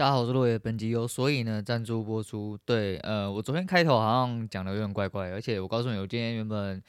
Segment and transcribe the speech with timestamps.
[0.00, 0.58] 大家好，我是落叶。
[0.58, 2.58] 本集由所以呢赞助播出。
[2.64, 6.82] 对，呃，我昨天开头好像讲的有点怪怪，而且我告诉你，我今天原本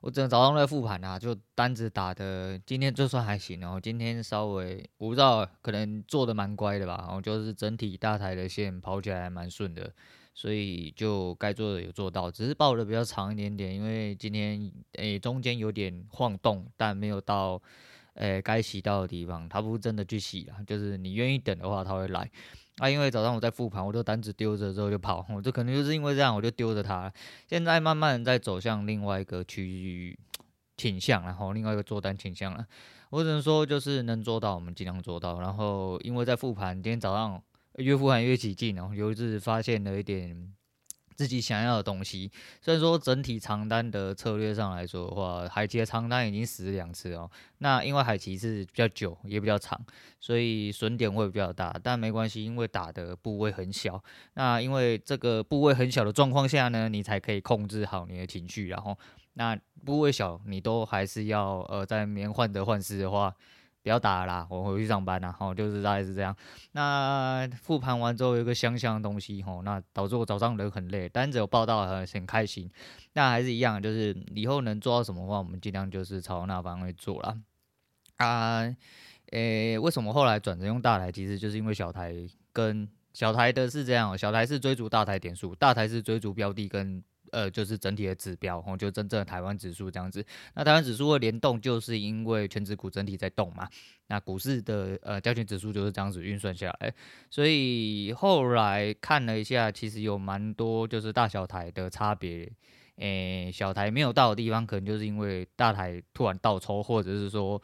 [0.00, 9.92] 我整个早上在复盘啊，就单子打的，今天就算还行，然后今天稍微我不知道，可能做的蛮乖的吧，然后就是整体大台的线跑起来还蛮顺的，
[10.34, 17.62] 所以就该做的有做到，只是抱的比较长一点点，因为今天诶、中间有点晃动，但没有到。
[18.18, 22.30] 诶，该洗到的地方，他不是真的去洗了，就是你愿意等的话，他会来。
[22.78, 27.12] 啊，因为早上我在复盘，我就单子丢着之后就跑，我就可能就是因为这样，我就丢着它。
[27.48, 30.18] 现在慢慢在走向另外一个区域
[30.76, 32.66] 倾向，然后另外一个做单倾向了。
[33.10, 35.40] 我只能说，就是能做到，我们尽量做到。
[35.40, 37.42] 然后，因为在复盘，今天早上
[37.76, 40.52] 越复盘越起劲哦，尤其是发现了一点。
[41.18, 42.30] 自己想要的东西，
[42.62, 47.28] 虽然说整体长单的策略上来说的话，海奇的长单已经死两次哦。
[47.58, 49.76] 那因为海奇是比较久也比较长，
[50.20, 54.00] 所以损点会比较大，但没关系，因为打的部位很小。
[54.34, 58.68] 那因为这个部位很小的状况下呢，你才可以控制好你的情绪。
[58.68, 58.96] 然后，
[59.32, 63.34] 那部位小，你都还是要呃在里面患得患失的话。
[63.88, 65.32] 不要打了啦，我回去上班啦。
[65.32, 66.36] 吼，就是大概是这样。
[66.72, 72.70] 那复盘完之后有一个香香的东西，吼，那导致我早上人很累，单子有报到很很开心。
[73.14, 77.34] 那还是一样，就是以后能做到什么话，我们尽量就是朝那方面做啦。
[78.18, 78.76] 啊，
[79.30, 81.10] 诶、为什么后来转成用大台？
[81.10, 82.14] 其实就是因为小台
[82.52, 87.02] 跟小台的是这样，小台是追逐大台点数，大台是追逐标的跟。
[87.32, 90.24] 呃，就是整体的指标，吼，就真正的台湾指数这样子。
[90.54, 93.68] 那台湾指数会联动，就是因为全指股整体在动嘛。
[94.08, 96.92] 那股市的呃加权指数就是这样子运算下来。
[97.30, 102.50] 所以后来看了一下，其实有蛮多就是大小台的差别。
[102.96, 107.62] 诶、小台没有到的地方，可能就是因为大台突然倒抽，或者是说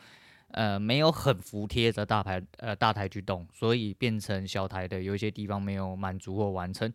[0.52, 6.88] 呃没有很服贴着大台呃大台去动，所以变成小台的有一些地方没有满足或完成。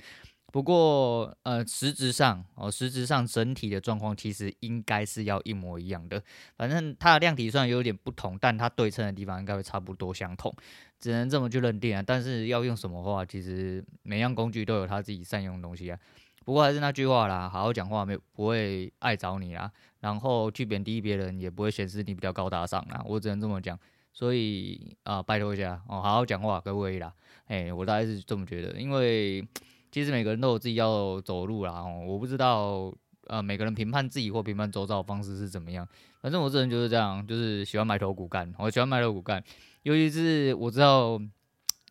[0.51, 6.21] 不过，呃，实质上哦，实质上整体的状况其实应该是要一模一样的。
[6.57, 10.51] 反正它的量体虽然有点不同，但它对称的地方应该会差不多相同，
[10.99, 12.01] 只能这么去认定啊。
[12.01, 15.99] 但是要用什么话，其实每样工具都有它自己善用的东西啊。
[16.43, 23.03] 不过还是那句话啦，好好讲话没不会碍着你啦，然后去贬低别人也不会显示你比较高大上啦。
[23.05, 23.77] 我只能这么讲。
[24.11, 27.13] 所以啊、拜托一下哦，好好讲话各位啦。
[27.45, 29.47] 哎，我大概是这么觉得，因为。
[29.91, 32.93] 其实每个人都有自己要走路啦，我不知道，
[33.27, 35.87] 呃，每个人评判自己或评判周遭的方式是怎么样。
[36.21, 39.43] 反正我这人就是这样，就是喜欢埋头苦干，我喜欢埋头苦干。
[39.83, 41.19] 尤其是我知道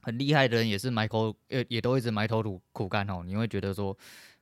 [0.02, 3.22] 很厉害的人也是埋头，呃，也都一直埋头苦苦干哦。
[3.26, 3.96] 你会觉得说，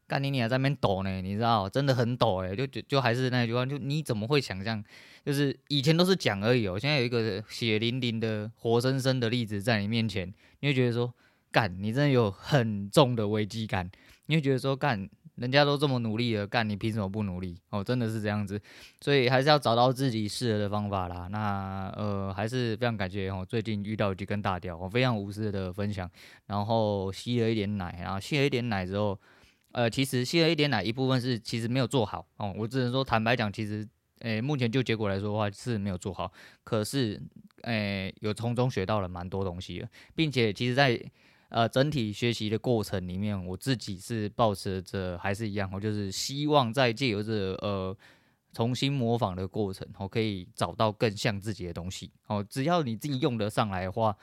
[0.06, 4.84] 干你你还在那边抖呢，你知道，真的很抖诶，就就就还是那句话，就你怎么会想象？
[5.24, 11.14] 就是以前都是讲而已哦，现在有一个血淋淋的、活生生的例子在你面前，你会觉得说。
[11.56, 13.90] 干，你真的有很重的危机感，
[14.26, 17.58] 你会觉得说干，人家都这么努力了，干你凭什么不努力？
[17.70, 18.60] 哦，真的是这样子，
[19.00, 21.28] 所以还是要找到自己适合的方法啦。
[21.30, 26.10] 那呃，还是非常感谢哦，最近遇到几根大钓，我非常无私的分享，
[26.44, 29.18] 然后吸了一点奶，然后吸了一点奶之后，
[29.72, 33.88] 呃，其实吸了一点奶，一部分是其实没有做好哦，我只能说坦白讲，其实
[34.18, 36.30] 诶、目前就结果来说的话是没有做好，
[36.64, 37.18] 可是
[37.62, 41.00] 诶、有从中学到了蛮多东西的，并且其实在。
[41.48, 47.96] 呃，整体学习的过程里面，我自己是抱持着还是一样，我就是希望在借由这呃
[48.52, 52.10] 重新模仿的过程，我可以找到更像自己的东西。
[52.26, 54.16] 哦，只要你自己用得上来的话，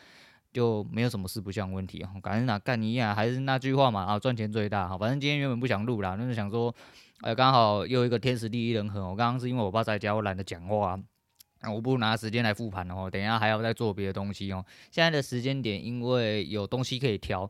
[0.51, 2.05] 就没有什么四不像问题。
[2.21, 4.87] 感觉哪干你呀，还是那句话嘛，啊，赚钱最大。
[4.89, 6.75] 好，反正今天原本不想录啦，就是想说，
[7.21, 9.01] 呃，刚好又一个天时地利人和。
[9.01, 10.99] 我刚刚是因为我爸在家，我懒得讲话。
[11.71, 14.65] 我不如拿时间来复盘哦，等一下还要再做别的东西哦。
[14.89, 17.49] 现在的时间点，因为有东西可以调，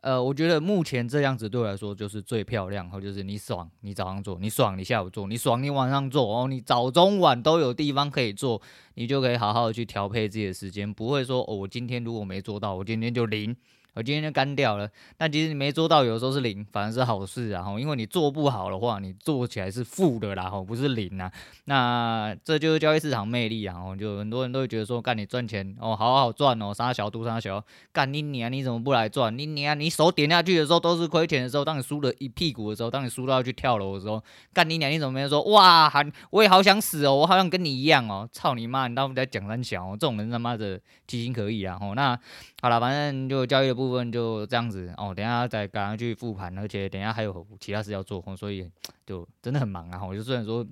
[0.00, 8.60] 呃，我觉得目前这样子对我来说就是最漂亮，或就是你爽，你早上做，你爽，你下午做，你爽，你晚上做哦，你早中晚都有地方可以做，
[8.94, 13.56] 你就可以好好的去调配自己的时间，不会说哦，我今天如果没做到，我今天就零。
[13.96, 14.86] 我今天就干掉了，
[15.16, 17.62] 但其实你没做到，有的时候是零，反而是好事啊！
[17.62, 21.32] 吼，因为你做不好的话，你做起来是负的啦，吼，不是零啊。
[21.64, 23.80] 那这就是交易市场魅力啊！
[23.80, 29.36] 吼，就很多人都会觉得说，干你赚钱哦，好好赚哦，杀小赌杀小，干你娘，你怎么不来赚？
[29.36, 34.22] 你娘，你手点下去的时候都是亏钱的时候，当你输了一屁股的时候，当你输到要去跳楼的时候，
[34.52, 35.88] 干你娘，你怎么没有说哇？
[35.88, 38.88] 喊我也好想死哦，我好像跟你一样哦，操你妈！
[38.88, 39.92] 你到底在讲三小？
[39.92, 41.78] 这种人他妈的其心可以啊！
[41.78, 42.18] 吼，那
[42.66, 43.92] 好了，反正就交易的部。
[43.92, 48.68] 分就这样子哦，等下再赶上去复盘，而且等下还有其他事要做，所以
[49.06, 50.04] 就真的很忙啊。
[50.04, 50.66] 我就虽然说，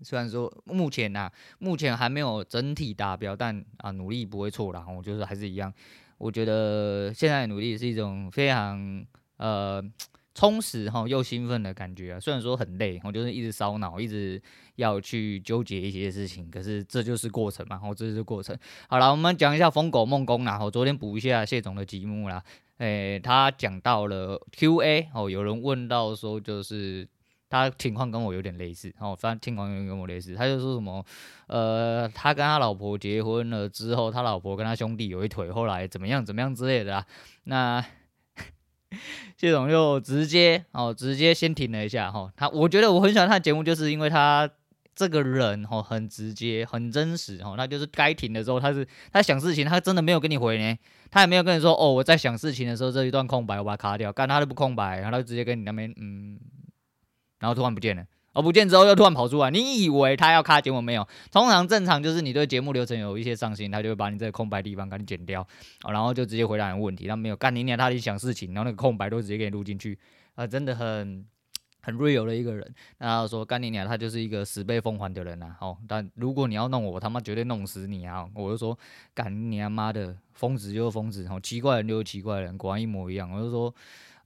[0.00, 4.86] 虽然说目前呐、啊，目前还没有整体达标，但啊努力不会错啦。
[4.88, 5.70] 我就是还是一样，
[6.16, 9.04] 我觉得现在努力是一种非常
[9.36, 9.84] 呃
[10.38, 12.20] 充实哈又兴奋的感觉啊。
[12.20, 14.40] 虽然说很累，我就是一直烧脑，一直
[14.76, 18.56] 要去纠结一些事情，可是这就是过程嘛，哦，这就是过程。
[18.88, 22.40] 好了，我们讲一下疯狗梦工啦，我昨天补一下谢总的节目啦。
[22.76, 27.08] 诶、他讲到了 Q&A 哦，有人问到说，就是
[27.50, 31.04] 他情况跟我有点类似哦，反正情况有点跟我类似，他就说什么，
[31.48, 37.04] 呃，他跟他老婆结婚了之后，他老婆跟他兄弟有一腿，后来怎么样怎么样之类的啊。
[37.42, 37.84] 那
[39.38, 44.50] 谢总又直接哦，直接先停了一下哈、哦，他我觉得我很喜欢他的节目，就是因为他。
[44.98, 47.54] 这个人哦，很直接，很真实哦。
[47.56, 50.76] 他就是该停的时候，他是他想事情，他真的没有跟你回呢，
[51.08, 56.36] 他也没有跟你说哦，我在想事情的时候这一段空白我把它卡掉，干他都不空白，然后他就直接跟你那边嗯，
[57.38, 58.04] 然后突然不见了，
[58.38, 61.04] 哦，不见之后又突然跑出来，你以为他要卡节目没有？
[61.32, 65.44] 通常正常就是你对节目流程有一些上心，他就会把你这个空白地方给你剪掉，
[65.88, 67.08] 然后就直接回答你问题。
[67.08, 69.98] 他没有干你娘，他去想事情，然后那个空白都直接给你录进去，
[70.36, 71.26] 啊，真的很。
[71.80, 75.68] 很 real 的一个人，然后说干你娘，他就是一个十倍奉还的人呐、啊。
[75.68, 78.28] 哦，但如果你要弄我，我他妈绝对弄死你啊！
[78.34, 78.78] 我就说
[79.14, 83.30] 干你娘妈的疯子就是疯子，哦，奇怪人就是奇怪人，果然一模一样。
[83.30, 83.74] 我就说，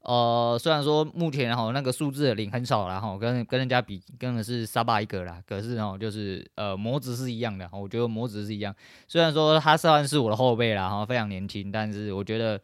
[0.02, 5.42] 呃，虽然说目前哈那个数字的零很少啦，哈，跟跟人家比，跟的是沙巴一个啦。
[5.46, 8.74] 可是哦，就是呃模子是一样的，我觉得模子是一样。
[9.08, 12.60] 虽然说他算是我的后辈啦，哈，非常年轻，但是我觉得。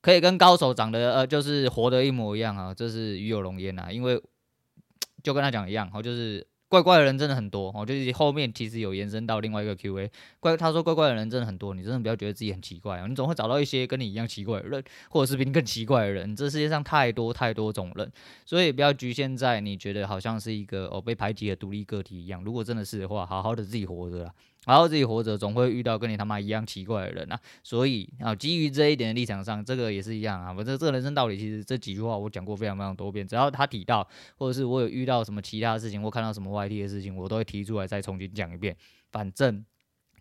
[0.00, 3.88] 可以跟高手长得呃，就是活得一模一样啊，这是与有荣焉呐。
[3.90, 4.22] 因为
[5.24, 16.36] 就跟他讲一样，哦，就是怪怪的人真的很多哦，就是后面其实有延伸到另外一个 Q&A，怪他说怪怪的人真的很多，你真的不要觉得自己很奇怪啊，你总会找到一些跟你一样奇怪的人，或者是比你更奇怪的人。
[16.36, 18.12] 这世界上太多太多种人，
[18.44, 22.44] 所以不要局限在你觉得好像是一个哦被排挤的独立个体一样。
[22.44, 24.32] 如果真的是的话，好好的自己活着啦。
[24.68, 27.40] 然后自己活着，总会遇到跟你他妈一样奇怪的人啊！
[27.62, 30.52] 所以啊，基于这一点的立场上，这个也是一样啊。
[30.52, 33.26] 我这这人生道理，其实这几句话我讲过非常非常多遍。
[33.26, 34.06] 只要他提到，
[34.36, 38.76] 或者是我有遇到什么其他的事情，或看到什么外地的事情，我都会提出来再重新讲一遍。
[39.10, 39.64] 反正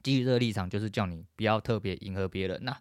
[0.01, 2.77] 基于这个立场，就是叫你不要特别迎合别人呐。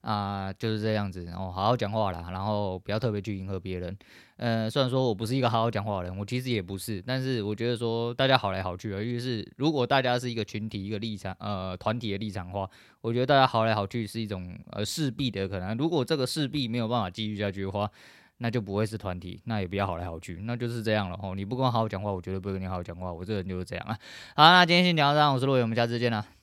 [0.00, 3.96] 呃，就是这样子，然后好好讲话啦，然后不要特别去迎合别人。
[4.36, 15.76] 呃，虽然说我不是一个好好讲话的人，我其实也不是，但是我觉得说大家好来好去，而就是如果大家是一个群体、一个立场、呃团体的立场的话，我觉得大家好来好去是一种呃势必的可能。
[15.76, 17.90] 如果这个势必没有办法继续下去的话，
[18.36, 21.34] 那就不会是团体，那也不要好来好去，那就是这样了哦。
[21.34, 23.98] 你不跟我好好讲话，我绝对不会跟你好好讲话，我这个人就是这样啊。
[24.36, 26.37] 好，那今天先讲到这，我是洛伟，我们下次见了。